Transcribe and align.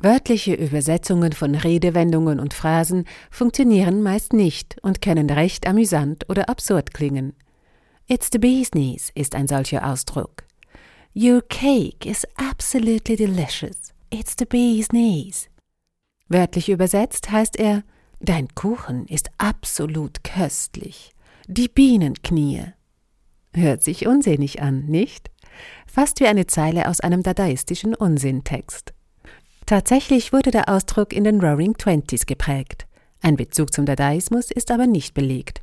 Wörtliche 0.00 0.54
Übersetzungen 0.54 1.32
von 1.32 1.56
Redewendungen 1.56 2.38
und 2.38 2.54
Phrasen 2.54 3.04
funktionieren 3.32 4.00
meist 4.00 4.32
nicht 4.32 4.76
und 4.82 5.02
können 5.02 5.28
recht 5.28 5.66
amüsant 5.66 6.28
oder 6.28 6.48
absurd 6.48 6.94
klingen. 6.94 7.34
It's 8.06 8.28
the 8.32 8.38
bee's 8.38 8.70
knees 8.70 9.10
ist 9.16 9.34
ein 9.34 9.48
solcher 9.48 9.84
Ausdruck. 9.84 10.44
Your 11.16 11.42
cake 11.42 12.08
is 12.08 12.24
absolutely 12.36 13.16
delicious. 13.16 13.92
It's 14.10 14.36
the 14.38 14.44
bee's 14.44 14.88
knees. 14.88 15.48
Wörtlich 16.28 16.68
übersetzt 16.68 17.32
heißt 17.32 17.58
er, 17.58 17.82
dein 18.20 18.46
Kuchen 18.54 19.04
ist 19.06 19.30
absolut 19.38 20.22
köstlich. 20.22 21.12
Die 21.48 21.68
Bienenknie. 21.68 22.72
Hört 23.52 23.82
sich 23.82 24.06
unsinnig 24.06 24.62
an, 24.62 24.84
nicht? 24.86 25.30
Fast 25.88 26.20
wie 26.20 26.28
eine 26.28 26.46
Zeile 26.46 26.88
aus 26.88 27.00
einem 27.00 27.24
dadaistischen 27.24 27.96
Unsinntext. 27.96 28.92
Tatsächlich 29.68 30.32
wurde 30.32 30.50
der 30.50 30.70
Ausdruck 30.70 31.12
in 31.12 31.24
den 31.24 31.42
Roaring 31.42 31.74
Twenties 31.74 32.24
geprägt. 32.24 32.86
Ein 33.20 33.36
Bezug 33.36 33.70
zum 33.70 33.84
Dadaismus 33.84 34.50
ist 34.50 34.70
aber 34.70 34.86
nicht 34.86 35.12
belegt. 35.12 35.60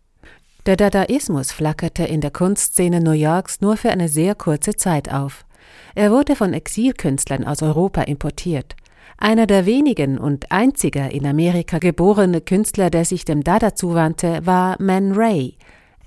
Der 0.68 0.76
Dadaismus 0.76 1.52
flackerte 1.52 2.04
in 2.04 2.22
der 2.22 2.30
Kunstszene 2.30 3.02
New 3.02 3.14
Yorks 3.14 3.62
nur 3.62 3.78
für 3.78 3.90
eine 3.90 4.08
sehr 4.08 4.36
kurze 4.36 4.76
Zeit 4.76 5.12
auf. 5.12 5.44
Er 5.96 6.12
wurde 6.12 6.36
von 6.36 6.54
Exilkünstlern 6.54 7.46
aus 7.46 7.64
Europa 7.64 8.04
importiert. 8.04 8.76
Einer 9.18 9.48
der 9.48 9.66
wenigen 9.66 10.20
und 10.20 10.52
einziger 10.52 11.10
in 11.10 11.26
Amerika 11.26 11.80
geborene 11.80 12.42
Künstler, 12.42 12.92
der 12.92 13.06
sich 13.06 13.26
dem 13.26 13.44
Dada 13.44 13.74
zuwandte, 13.74 14.46
war 14.46 14.80
Man 14.80 15.14
Ray. 15.14 15.58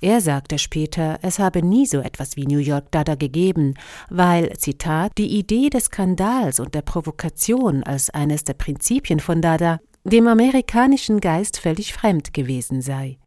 Er 0.00 0.20
sagte 0.20 0.58
später, 0.58 1.18
es 1.22 1.38
habe 1.38 1.62
nie 1.62 1.86
so 1.86 1.98
etwas 1.98 2.36
wie 2.36 2.46
New 2.46 2.58
York 2.58 2.90
Dada 2.92 3.16
gegeben, 3.16 3.74
weil, 4.08 4.56
Zitat, 4.56 5.12
die 5.18 5.38
Idee 5.38 5.70
des 5.70 5.86
Skandals 5.86 6.60
und 6.60 6.74
der 6.74 6.82
Provokation 6.82 7.82
als 7.82 8.10
eines 8.10 8.44
der 8.44 8.54
Prinzipien 8.54 9.20
von 9.20 9.42
Dada 9.42 9.80
dem 10.04 10.26
amerikanischen 10.28 11.20
Geist 11.20 11.58
völlig 11.58 11.92
fremd 11.92 12.32
gewesen 12.32 12.80
sei. 12.80 13.18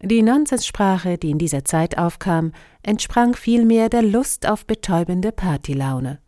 Die 0.00 0.22
Nonsenssprache, 0.22 1.18
die 1.18 1.30
in 1.30 1.38
dieser 1.38 1.64
Zeit 1.64 1.98
aufkam, 1.98 2.52
entsprang 2.82 3.34
vielmehr 3.34 3.88
der 3.88 4.02
Lust 4.02 4.48
auf 4.48 4.64
betäubende 4.64 5.32
Partylaune. 5.32 6.20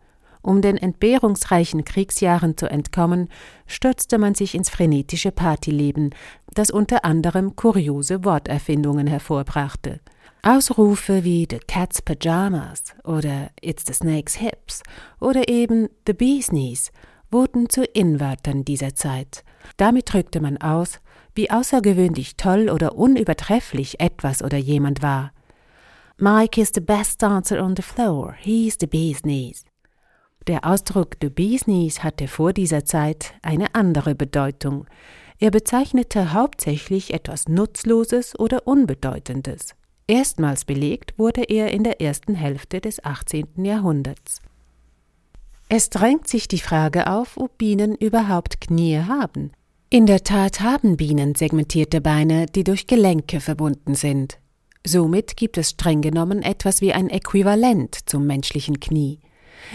Um 0.42 0.62
den 0.62 0.76
entbehrungsreichen 0.76 1.84
Kriegsjahren 1.84 2.56
zu 2.56 2.70
entkommen, 2.70 3.28
stürzte 3.66 4.18
man 4.18 4.34
sich 4.34 4.54
ins 4.54 4.70
frenetische 4.70 5.32
Partyleben, 5.32 6.14
das 6.54 6.70
unter 6.70 7.04
anderem 7.04 7.56
kuriose 7.56 8.24
Worterfindungen 8.24 9.06
hervorbrachte. 9.06 10.00
Ausrufe 10.42 11.22
wie 11.24 11.46
The 11.50 11.58
Cat's 11.58 12.00
Pajamas 12.00 12.94
oder 13.04 13.50
It's 13.60 13.84
the 13.86 13.92
Snake's 13.92 14.36
Hips 14.36 14.82
oder 15.20 15.48
eben 15.48 15.88
The 16.06 16.14
Bee's 16.14 16.48
Knees 16.48 16.90
wurden 17.30 17.68
zu 17.68 17.84
Inwörtern 17.84 18.64
dieser 18.64 18.94
Zeit. 18.94 19.44
Damit 19.76 20.12
drückte 20.12 20.40
man 20.40 20.56
aus, 20.56 21.00
wie 21.34 21.50
außergewöhnlich 21.50 22.36
toll 22.36 22.70
oder 22.70 22.96
unübertrefflich 22.96 24.00
etwas 24.00 24.42
oder 24.42 24.56
jemand 24.56 25.02
war. 25.02 25.32
Mike 26.16 26.60
is 26.60 26.72
the 26.74 26.80
best 26.80 27.22
dancer 27.22 27.62
on 27.62 27.76
the 27.76 27.82
floor, 27.82 28.34
he's 28.38 28.76
the 28.80 28.86
bee's 28.86 29.22
knees. 29.22 29.64
Der 30.46 30.64
Ausdruck 30.64 31.16
the 31.20 31.28
bee's 31.28 31.64
knees 31.64 32.02
hatte 32.02 32.26
vor 32.26 32.52
dieser 32.52 32.84
Zeit 32.84 33.34
eine 33.42 33.74
andere 33.74 34.14
Bedeutung. 34.14 34.86
Er 35.38 35.50
bezeichnete 35.50 36.32
hauptsächlich 36.32 37.12
etwas 37.12 37.48
Nutzloses 37.48 38.38
oder 38.38 38.66
Unbedeutendes. 38.66 39.74
Erstmals 40.06 40.64
belegt 40.64 41.18
wurde 41.18 41.44
er 41.44 41.72
in 41.72 41.84
der 41.84 42.00
ersten 42.00 42.34
Hälfte 42.34 42.80
des 42.80 43.04
18. 43.04 43.64
Jahrhunderts. 43.64 44.40
Es 45.68 45.88
drängt 45.88 46.26
sich 46.26 46.48
die 46.48 46.58
Frage 46.58 47.06
auf, 47.08 47.36
ob 47.36 47.56
Bienen 47.56 47.94
überhaupt 47.94 48.60
Knie 48.60 48.98
haben. 48.98 49.52
In 49.88 50.06
der 50.06 50.24
Tat 50.24 50.60
haben 50.60 50.96
Bienen 50.96 51.36
segmentierte 51.36 52.00
Beine, 52.00 52.46
die 52.46 52.64
durch 52.64 52.86
Gelenke 52.86 53.40
verbunden 53.40 53.94
sind. 53.94 54.38
Somit 54.84 55.36
gibt 55.36 55.58
es 55.58 55.70
streng 55.70 56.00
genommen 56.00 56.42
etwas 56.42 56.80
wie 56.80 56.92
ein 56.92 57.08
Äquivalent 57.08 57.96
zum 58.06 58.26
menschlichen 58.26 58.80
Knie. 58.80 59.20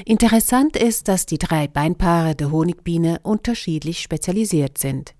Interessant 0.06 0.76
ist, 0.76 1.08
dass 1.08 1.26
die 1.26 1.38
drei 1.38 1.68
Beinpaare 1.68 2.36
der 2.36 2.52
Honigbiene 2.52 3.20
unterschiedlich 3.24 4.00
spezialisiert 4.00 4.78
sind. 4.78 5.16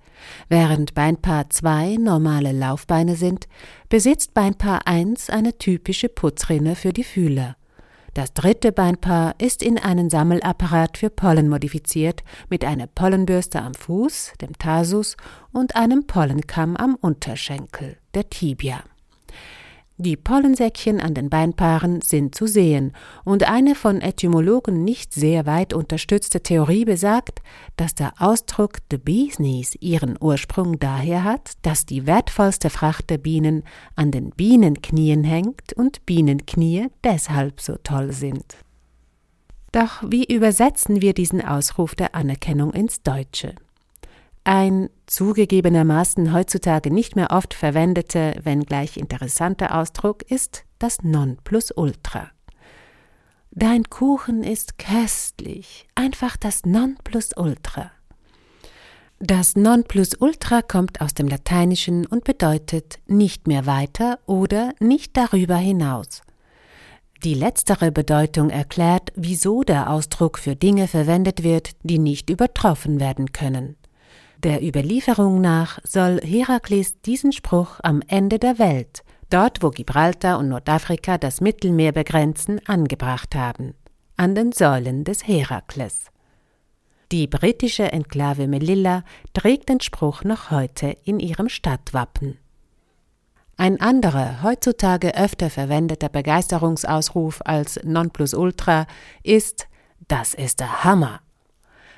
Während 0.50 0.94
Beinpaar 0.94 1.50
2 1.50 1.98
normale 1.98 2.52
Laufbeine 2.52 3.16
sind, 3.16 3.48
besitzt 3.90 4.34
Beinpaar 4.34 4.88
1 4.88 5.30
eine 5.30 5.58
typische 5.58 6.10
Putzrinne 6.10 6.76
für 6.76 6.94
die 6.94 7.04
Fühler. 7.04 7.56
Das 8.14 8.34
dritte 8.34 8.72
Beinpaar 8.72 9.36
ist 9.40 9.62
in 9.62 9.78
einen 9.78 10.10
Sammelapparat 10.10 10.98
für 10.98 11.10
Pollen 11.10 11.50
modifiziert, 11.50 12.24
mit 12.50 12.64
einer 12.64 12.88
Pollenbürste 12.88 13.62
am 13.62 13.74
Fuß, 13.74 14.34
dem 14.40 14.58
Tarsus, 14.58 15.18
und 15.52 15.76
einem 15.76 16.08
Pollenkamm 16.08 16.78
am 16.78 16.96
Unterschenkel, 16.96 17.98
der 18.14 18.30
Tibia. 18.30 18.84
Die 19.98 20.18
Pollensäckchen 20.18 21.00
an 21.00 21.14
den 21.14 21.30
Beinpaaren 21.30 22.02
sind 22.02 22.36
zu 22.36 22.48
sehen, 22.48 22.92
und 23.24 23.48
eine 23.50 23.76
von 23.76 24.02
Etymologen 24.02 24.84
nicht 24.84 25.14
sehr 25.14 25.46
weit 25.46 25.74
unterstützte 25.74 26.42
Theorie 26.42 26.84
besagt, 26.84 27.42
dass 27.78 27.96
der 27.96 28.12
Ausdruck 28.20 28.80
the 28.92 28.98
bee's 28.98 29.40
ihren 29.80 30.18
Ursprung 30.20 30.80
daher 30.80 31.24
hat, 31.24 31.54
dass 31.62 31.86
die 31.86 32.06
wertvollste 32.06 32.70
Fracht 32.70 33.10
der 33.10 33.20
Bienen 33.20 33.64
an 33.96 34.12
den 34.12 34.32
Bienenknien 34.32 35.24
hängt 35.24 35.72
und 35.72 36.06
Bienenknie 36.06 36.88
deshalb 37.06 37.62
so 37.62 37.78
toll 37.82 38.12
sind. 38.12 38.58
Doch 39.72 40.04
wie 40.06 40.26
übersetzen 40.26 41.02
wir 41.02 41.14
diesen 41.14 41.42
Ausruf 41.42 41.96
der 41.96 42.16
Anerkennung 42.16 42.74
ins 42.74 43.02
Deutsche? 43.02 43.56
Ein 44.48 44.92
zugegebenermaßen 45.08 46.32
heutzutage 46.32 46.94
nicht 46.94 47.16
mehr 47.16 47.32
oft 47.32 47.56
verwendete, 47.56 48.36
wenngleich 48.44 48.96
interessanter 48.96 49.76
Ausdruck 49.76 50.22
ist 50.30 50.66
das 50.78 51.02
Nonplusultra. 51.02 52.30
Dein 53.50 53.86
Kuchen 53.86 54.44
ist 54.44 54.78
köstlich, 54.78 55.88
einfach 55.96 56.38
das 56.38 56.64
Nonplusultra. 56.64 57.90
Das 59.18 59.56
Nonplusultra 59.56 60.62
kommt 60.62 61.02
aus 61.02 61.16
dem 61.16 61.28
Lateinischen 61.28 62.06
und 62.06 62.24
bedeutet 62.24 63.00
nicht 63.08 63.48
mehr 63.48 63.66
weiter 63.66 64.20
oder 64.28 64.74
nicht 64.80 65.18
darüber 65.18 65.56
hinaus. 65.56 66.22
Die 67.24 67.34
letztere 67.34 67.92
Bedeutung 67.92 68.52
erklärt, 68.52 69.12
wieso 69.16 69.64
der 69.64 69.90
Ausdruck 69.90 70.38
für 70.38 70.56
Dinge 70.56 70.88
verwendet 70.88 71.42
wird, 71.42 71.72
die 71.82 71.98
nicht 71.98 72.30
übertroffen 72.30 73.00
werden 73.00 73.32
können. 73.32 73.76
Der 74.46 74.62
Überlieferung 74.62 75.42
nach 75.42 75.80
soll 75.84 76.22
Herakles 76.22 77.02
diesen 77.02 77.32
Spruch 77.32 77.80
am 77.82 78.04
Ende 78.08 78.38
der 78.38 78.60
Welt, 78.60 79.04
dort 79.32 79.64
wo 79.64 79.72
Gibraltar 79.72 80.38
und 80.38 80.50
Nordafrika 80.50 81.18
das 81.18 81.42
Mittelmeer 81.42 81.92
begrenzen, 81.92 82.62
angebracht 82.68 83.34
haben, 83.34 83.74
an 84.18 84.36
den 84.36 84.52
Säulen 84.52 85.04
des 85.04 85.28
Herakles. 85.28 86.12
Die 87.12 87.26
britische 87.26 87.92
Enklave 87.92 88.48
Melilla 88.48 89.04
trägt 89.34 89.68
den 89.68 89.82
Spruch 89.82 90.24
noch 90.24 90.52
heute 90.52 90.96
in 91.06 91.20
ihrem 91.20 91.50
Stadtwappen. 91.50 92.38
Ein 93.58 93.82
anderer, 93.82 94.44
heutzutage 94.44 95.18
öfter 95.18 95.50
verwendeter 95.50 96.10
Begeisterungsausruf 96.10 97.42
als 97.44 97.80
Nonplusultra 97.84 98.86
ist 99.24 99.68
Das 100.08 100.36
ist 100.36 100.60
der 100.60 100.84
Hammer. 100.84 101.22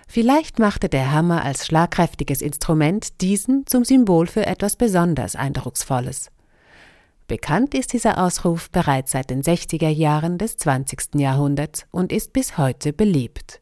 Vielleicht 0.08 0.58
machte 0.58 0.88
der 0.88 1.12
Hammer 1.12 1.44
als 1.44 1.66
schlagkräftiges 1.66 2.42
Instrument 2.42 3.22
diesen 3.22 3.68
zum 3.68 3.84
Symbol 3.84 4.26
für 4.28 4.46
etwas 4.46 4.78
besonders 4.78 5.36
Eindrucksvolles. 5.36 6.32
Bekannt 7.28 7.74
ist 7.74 7.92
dieser 7.92 8.24
Ausruf 8.24 8.72
bereits 8.72 9.12
seit 9.12 9.30
den 9.30 9.44
60er 9.44 9.90
Jahren 9.90 10.38
des 10.38 10.56
20. 10.58 11.16
Jahrhunderts 11.16 11.86
und 11.92 12.14
ist 12.14 12.32
bis 12.32 12.58
heute 12.58 12.94
beliebt. 12.94 13.60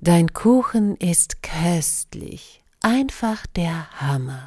Dein 0.00 0.32
Kuchen 0.32 0.94
ist 0.94 1.42
köstlich, 1.42 2.62
einfach 2.80 3.48
der 3.48 3.90
Hammer. 4.00 4.46